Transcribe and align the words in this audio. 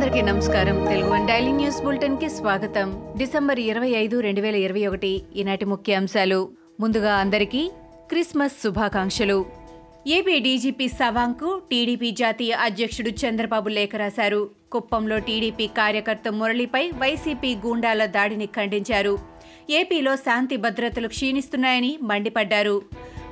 అందరికీ 0.00 0.22
నమస్కారం. 0.22 0.84
Telugu 0.84 1.10
one 1.10 1.26
daily 1.26 1.52
news 1.52 1.82
బులెటిన్కి 1.82 2.28
స్వాగతం. 2.28 3.14
డిసెంబర్ 3.16 3.60
ఇరవై 3.60 3.88
ఐదు 3.88 4.20
రెండు 4.20 4.40
వేల 4.40 4.54
ఇరవై 4.54 4.86
ఒకటి 4.86 5.22
ఈనాటి 5.36 5.64
ముఖ్యాంశాలు. 5.64 6.48
ముందుగా 6.80 7.14
అందరికీ 7.14 7.70
క్రిస్మస్ 8.08 8.52
శుభాకాంక్షలు. 8.52 9.46
ఏపీ 10.06 10.38
డీజీపీ 10.38 10.88
సవాంగ్కు 10.88 11.62
టీడీపీ 11.70 12.10
జాతీయ 12.10 12.52
అధ్యక్షుడు 12.52 13.08
చంద్రబాబు 13.08 13.68
లేఖ 13.68 13.90
రాశారు. 13.96 14.50
కుప్పంలో 14.72 15.18
టీడీపీ 15.18 15.66
కార్యకర్త 15.66 16.32
మురళిపై 16.32 16.88
వైసీపీ 16.88 17.54
గూండాల 17.54 18.04
దాడిని 18.04 18.46
ఖండించారు. 18.46 19.18
ఏపీలో 19.70 20.16
శాంతి 20.16 20.56
భద్రతలు 20.56 21.08
క్షీణిస్తున్నాయని 21.08 21.98
మండిపడ్డారు. 22.02 22.82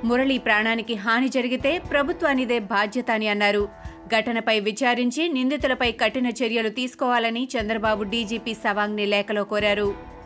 మురళి 0.05 0.39
ప్రాణానికి 0.39 0.95
హాని 0.95 1.29
జరిగితే 1.29 1.79
ప్రభుత్వానిదే 1.79 2.59
బాధ్యత 2.59 3.11
అని 3.11 3.29
అన్నారు. 3.29 3.88
ఘటనపై 4.17 4.61
విచారించి 4.61 5.29
నిందితులపై 5.29 5.93
కఠిన 5.93 6.27
చర్యలు 6.27 6.69
తీసుకోవాలని 6.69 7.49
చంద్రబాబు 7.55 8.03
డీజీపీ 8.03 8.55
సవాంగ్ని 8.55 9.07
లేఖలో 9.07 9.45
కోరారు. 9.45 10.19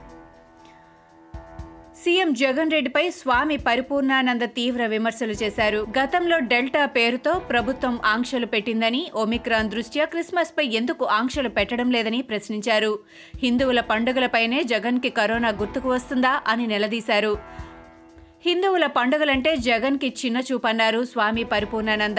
సీఎం 2.04 2.32
జగన్ 2.32 2.70
రెడ్డిపై 2.70 3.10
స్వామి 3.10 3.56
పరిపూర్ణానంద 3.56 4.42
తీవ్ర 4.42 4.86
విమర్శలు 4.86 5.32
చేశారు. 5.32 5.86
గతంలో 5.98 6.38
డెల్టా 6.38 6.84
పేరుతో 6.86 7.32
ప్రభుత్వం 7.32 8.00
ఆంక్షలు 8.04 8.46
పెట్టిందని 8.46 9.10
ఒమిక్రాన్ 9.14 9.70
దృష్ట్యా 9.70 10.04
క్రిస్మస్ 10.04 10.52
పై 10.58 10.64
ఎందుకు 10.64 11.04
ఆంక్షలు 11.04 11.48
పెట్టడం 11.48 11.90
లేదని 11.90 12.22
ప్రశ్నించారు. 12.22 12.98
హిందువుల 13.36 13.80
పండుగలపైనే 13.80 14.62
జగన్కి 14.62 15.10
కరోనా 15.10 15.48
గుర్తుకు 15.48 15.88
వస్తుందా 15.88 16.42
అని 16.46 16.66
నిలదీశారు. 16.66 17.38
హిందువుల 18.46 18.86
పండుగలంటే 18.86 19.56
జగన్కి 19.56 20.14
చిన్న 20.24 20.40
చూపన్నారు 20.52 21.04
స్వామి 21.04 21.44
పరిపూర్ణానంద. 21.44 22.18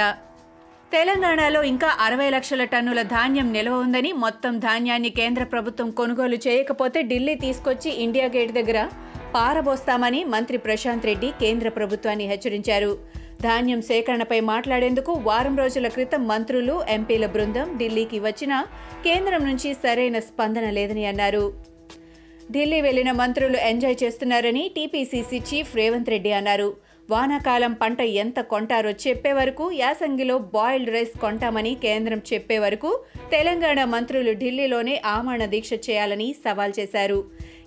తెలంగాణలో 0.94 1.60
ఇంకా 1.70 1.88
అరవై 2.06 2.26
లక్షల 2.34 2.64
టన్నుల 2.72 3.02
ధాన్యం 3.14 3.48
నిల్వ 3.56 3.76
ఉందని 3.86 4.12
మొత్తం 4.24 4.54
ధాన్యాన్ని 4.66 5.12
కేంద్ర 5.20 5.44
ప్రభుత్వం 5.54 5.88
కొనుగోలు 6.00 6.38
చేయకపోతే 6.46 7.00
ఢిల్లీ 7.12 7.36
తీసుకొచ్చి 7.36 7.92
ఇండియా 8.06 8.28
గేట్ 8.36 8.54
దగ్గర 8.59 8.80
పారబోస్తామని 9.36 10.22
మంత్రి 10.34 10.59
ప్రశాంత్ 10.66 11.08
రెడ్డి 11.09 11.30
కేంద్ర 11.42 11.70
ప్రభుత్వాన్ని 11.70 12.28
హెచ్చరించారు. 12.32 12.92
ధాన్యం 13.45 13.82
సేకరణపై 13.90 14.40
మాట్లాడేందుకు 14.54 15.12
వారం 15.28 15.56
రోజుల 15.64 15.88
క్రితం 15.95 16.22
మంత్రులు 16.28 16.76
ఎంపీల 16.98 17.26
బృందం 17.36 17.70
ఢిల్లీకి 17.80 18.20
వచ్చినా 18.28 18.60
కేంద్రం 19.08 19.44
నుంచి 19.50 19.72
సరైన 19.84 20.20
స్పందన 20.30 20.67
లేదని 20.80 21.06
అన్నారు. 21.12 21.45
ఢిల్లీ 22.52 22.81
వెళ్ళిన 22.81 23.11
మంత్రులు 23.11 23.58
ఎంజాయ్ 23.58 23.95
చేస్తున్నారని 24.03 24.72
టీపీసీసీ 24.75 25.38
చీఫ్ 25.49 25.75
రేవంత్ 25.75 26.09
రెడ్డి 26.09 26.31
అన్నారు. 26.31 26.69
వానాకాలం 27.09 27.73
పంట 27.73 28.02
ఎంత 28.02 28.39
కొంటారో 28.39 28.91
చెప్పే 28.91 29.33
వరకు 29.33 29.72
యాసంగిలో 29.72 30.38
బాయిల్డ్ 30.38 30.91
రైస్ 30.91 31.17
కొంటామని 31.19 31.75
కేంద్రం 31.75 32.21
చెప్పే 32.33 32.58
వరకు 32.58 33.05
తెలంగాణ 33.31 33.83
మంత్రులు 33.83 34.33
ఢిల్లీలోనే 34.33 35.02
ఆమరణ 35.05 35.45
దీక్ష 35.45 35.73
చేయాలని 35.73 36.36
సవాల్ 36.45 36.73
చేశారు. 36.80 37.19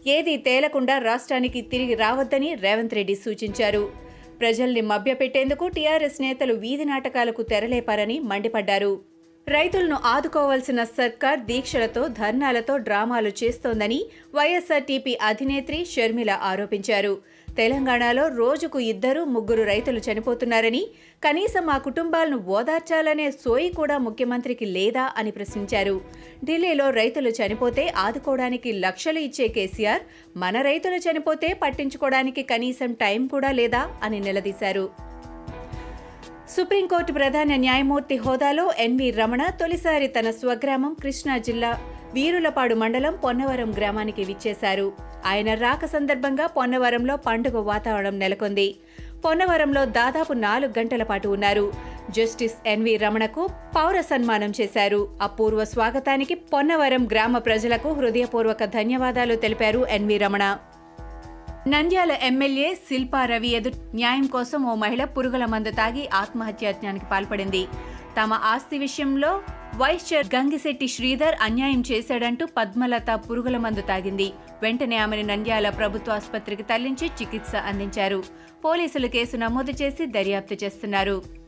ఏది 0.06 0.36
తేలకుండా 0.36 0.98
రాష్ట్రానికి 0.98 1.62
తిరిగి 1.62 1.94
రావద్దని 1.94 2.54
రేవంత్ 2.54 2.94
రెడ్డి 2.94 3.14
సూచించారు. 3.14 4.06
ప్రజల్ని 4.40 4.80
మభ్యపెట్టేందుకు 4.80 5.68
టీఆర్ఎస్ 5.68 6.20
నేతలు 6.20 6.54
వీధి 6.54 6.84
నాటకాలకు 6.84 7.42
తెరలేపారని 7.42 8.20
మండిపడ్డారు. 8.20 9.15
రైతులను 9.54 9.96
ఆదుకోవాల్సిన 10.04 10.80
సర్కార్ 10.98 11.40
దీక్షలతో 11.48 12.08
ధర్నాలతో 12.20 12.74
డ్రామాలు 12.86 13.30
చేస్తోందని 13.40 13.98
వైఎస్ఆర్టీపీ 14.34 15.12
అధినేత్రి 15.28 15.78
షర్మిల 15.92 16.32
ఆరోపించారు. 16.42 17.12
తెలంగాణలో 17.58 18.24
రోజుకు 18.40 18.78
ఇద్దరు 18.92 19.22
ముగ్గురు 19.34 19.62
రైతులు 19.62 20.00
చనిపోతున్నారని 20.06 20.82
కనీసం 21.22 21.70
ఆ 21.74 21.78
కుటుంబాలను 21.78 22.38
ఓదార్చాలనే 22.56 23.28
సోయి 23.44 23.70
కూడా 23.74 23.98
ముఖ్యమంత్రికి 23.98 24.66
లేదా 24.78 25.04
అని 25.16 25.30
ప్రశ్నించారు. 25.30 25.96
ఢిల్లీలో 26.44 26.90
రైతులు 27.00 27.32
చనిపోతే 27.40 27.86
ఆదుకోవడానికి 28.06 28.72
లక్షలు 28.84 29.22
ఇచ్చే 29.28 29.48
కేసీఆర్ 29.48 30.04
మన 30.36 30.60
రైతులు 30.70 31.00
చనిపోతే 31.08 31.50
పట్టించుకోవడానికి 31.64 32.44
కనీసం 32.52 32.92
టైం 33.04 33.22
కూడా 33.26 33.52
లేదా 33.52 33.84
అని 34.02 34.20
నిలదీశారు. 34.20 35.05
సుప్రీంకోర్టు 36.56 37.12
ప్రధాన 37.12 37.56
న్యాయమూర్తి 37.56 38.16
హోదాలో 38.16 38.72
ఎన్వి 38.78 39.10
రమణ 39.10 39.46
తొలిసారి 39.46 40.06
తన 40.06 40.30
స్వగ్రామం 40.30 40.96
కృష్ణా 41.02 41.38
జిల్లా 41.38 41.78
వీరులపాడు 42.14 42.74
మండలం 42.74 43.16
పొన్నవరం 43.24 43.70
గ్రామానికి 43.70 44.24
విచ్చేశారు. 44.24 44.92
ఆయన 45.26 45.54
రాక 45.54 45.84
సందర్భంగా 45.84 46.46
పొన్నవరంలో 46.46 47.16
పండుగ 47.16 47.58
వాతావరణం 47.58 48.18
నెలకొంది. 48.18 48.76
పొన్నవరంలో 49.24 49.84
దాదాపు 49.84 50.32
నాలుగు 50.32 50.78
గంటల 50.78 51.02
పాటు 51.02 51.28
ఉన్నారు. 51.28 51.72
జస్టిస్ 52.10 52.54
ఎన్వి 52.66 52.96
రమణకు 52.96 53.48
పౌర 53.76 54.00
సన్మానం 54.00 54.52
చేశారు. 54.60 55.08
అపూర్వ 55.22 55.64
స్వాగతానికి 55.64 56.34
పొన్నవరం 56.34 57.06
గ్రామ 57.06 57.38
ప్రజలకు 57.38 57.92
హృదయపూర్వక 57.92 58.64
ధన్యవాదాలు 58.64 59.34
తెలిపారు 59.34 59.86
N V 59.90 60.18
Ramana. 60.18 60.58
Nandyal 61.72 62.12
MLA 62.22 62.74
Shilpa 62.74 63.20
Ravi 63.24 63.48
ఎదుట 63.48 63.78
న్యాయం 63.94 64.26
కోసం 64.26 64.60
ఓ 64.64 64.74
మహిళ 64.74 65.04
పురుగుల 65.04 65.44
మందు 65.44 65.70
తాగి 65.70 66.04
ఆత్మహత్యాత్నానికి 66.14 67.06
పాల్పడింది. 67.12 67.62
తమ 68.18 68.34
ఆస్తి 68.50 68.78
విషయంలో 68.78 69.30
వైస్ 69.76 70.06
చైర్ 70.12 70.28
గంగిశెట్టి 70.34 70.88
శ్రీధర్ 70.88 71.36
అన్యాయం 71.42 71.82
చేశాడంటూ 71.90 72.46
పద్మలత 72.58 73.20
పురుగుల 73.30 73.56
మందు 73.56 73.80
తాగింది. 73.80 74.28
వెంటనే 74.62 74.96
ఆమెను 74.96 75.24
నంద్యాల 75.28 75.68
ప్రభుత్వ 75.70 76.12
ఆసుపత్రికి 76.12 76.62
తరలించి 76.62 77.08
చికిత్స 77.18 77.56
అందించారు. 77.70 78.20
పోలీసులు 78.64 79.06
కేసు 79.06 79.36
నమోదు 79.36 79.74
చేసి 79.82 80.06
దర్యాప్తు 80.06 80.64
చేస్తున్నారు. 80.64 81.45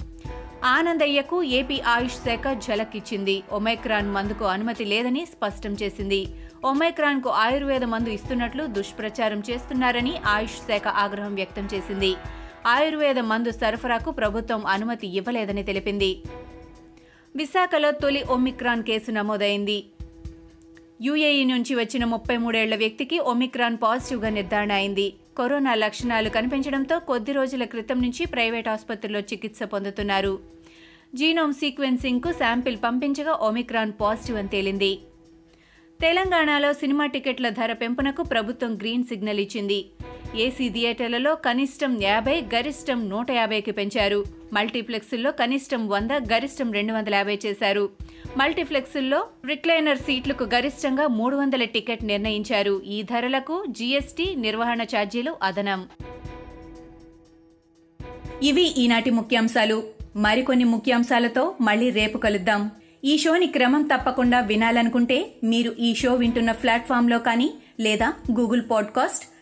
ఆనందయ్యకు 0.64 1.42
ఏపీ 1.42 1.80
ఆయుష్ 1.80 2.14
శాఖ 2.14 2.58
ఝలక్ 2.58 2.96
ఇచ్చింది 2.96 3.42
ఒమైక్రాన్ 3.50 4.10
మందుకు 4.10 4.44
అనుమతి 4.44 4.84
లేదని 4.84 5.26
స్పష్టం 5.26 5.72
చేసింది. 5.72 6.26
ఒమైక్రాన్కు 6.64 7.28
ఆయుర్వేద 7.28 7.84
మందు 7.84 8.08
ఇస్తున్నట్లు 8.08 8.66
దుష్ప్రచారం 8.66 9.42
చేస్తున్నారని 9.50 10.16
ఆయుష్ 10.26 10.56
శాఖ 10.56 10.88
ఆగ్రహం 10.88 11.34
వ్యక్తం 11.34 11.68
చేసింది. 11.74 12.14
ఆయుర్వేద 12.66 13.18
మందు 13.18 13.50
సరఫరాకు 13.50 14.10
ప్రభుత్వం 14.10 14.66
అనుమతి 14.66 15.06
ఇవ్వలేదని 15.06 15.62
తెలిపింది. 15.62 16.22
విశాఖలో 17.36 17.90
తొలి 17.90 18.22
ఒమిక్రాన్ 18.22 18.82
కేసు 18.82 19.10
నమోదైంది. 19.10 19.86
యుఏఈ 21.00 21.44
నుంచి 21.44 21.74
వచ్చిన 21.74 22.04
ముప్పై 22.04 22.36
మూడేళ్ళ 22.36 22.76
వ్యక్తికి 22.76 23.18
ఒమిక్రాన్ 23.18 23.76
పాజిటివ్గా 23.82 24.28
నిర్ధారణ 24.28 24.72
అయింది. 24.72 25.14
కరోనా 25.38 25.74
లక్షణాలు 25.74 26.28
కనిపించడంతో 26.28 26.98
కొద్ది 26.98 27.32
రోజుల 27.32 27.64
క్రితం 27.64 28.02
నుంచి 28.02 28.26
ప్రైవేట్ 28.26 28.68
ఆసుపత్రిలో 28.68 29.20
చికిత్స 29.20 29.62
పొందుతున్నారు. 29.62 30.38
జీనోమ్ 31.14 31.52
సీక్వెన్సింగ్కు 31.52 32.32
శాంపిల్ 32.32 32.76
పంపించగా 32.84 33.32
ఒమిక్రాన్ 33.32 33.92
పాజిటివ్ 34.00 34.38
అని 34.38 34.48
తేలింది. 34.48 34.98
తెలంగాణలో 36.00 36.72
సినిమా 36.72 37.06
టికెట్ల 37.06 37.48
ధర 37.48 37.72
పెంపునకు 37.72 38.22
ప్రభుత్వం 38.22 38.76
గ్రీన్ 38.76 39.04
సిగ్నల్ 39.04 39.38
ఇచ్చింది. 39.38 39.86
ఏసీ 40.36 40.68
థియేటర్లలో 40.68 41.34
కనిష్టం 41.34 42.02
యాభై 42.02 42.40
గరిష్టం 42.40 43.08
నూట 43.08 43.30
యాభైకి 43.30 43.70
పెంచారు. 43.70 44.24
మల్టీప్లెక్స్ల్లో 44.52 45.32
కనిష్టం 45.32 45.88
వంద 45.88 46.10
గరిష్టం 46.10 46.72
రెండు 46.72 46.92
వందల 46.92 47.14
యాభై 47.14 47.38
చేశారు. 47.46 47.90
మల్టీప్లెక్స్ల్లో 48.36 49.26
రిక్లైనర్ 49.46 49.98
సీట్లకు 49.98 50.44
గరిష్టంగా 50.44 51.06
మూడు 51.06 51.36
వందల 51.36 51.64
టికెట్ 51.64 52.04
నిర్ణయించారు. 52.04 52.82
ఈ 52.86 53.02
ధరలకు 53.02 53.64
జీఎస్టీ 53.68 54.34
నిర్వహణ 54.34 54.82
ఛార్జీలు 54.82 55.36
అదనం. 55.42 55.88
ఇవి 58.42 58.62
ఈనాటి 58.62 59.10
ముఖ్యాంశాలు. 59.10 59.82
మరికొన్ని 60.16 60.64
ముఖ్యాంశాలతో 60.64 61.54
మళ్ళీ 61.60 61.90
రేపు 61.90 62.18
కలుద్దాం. 62.18 62.70
ఈ 63.04 63.18
షోని 63.18 63.46
క్రమం 63.46 63.82
తప్పకుండా 63.82 64.40
వినాలనుకుంటే 64.40 65.32
మీరు 65.44 65.74
ఈ 65.78 65.94
షో 65.94 66.14
వింటున్న 66.14 66.52
ప్లాట్ఫామ్లో 66.52 67.18
కానీ 67.18 67.54
లేదా 67.80 68.12
Google 68.40 68.62
podcast 68.70 69.37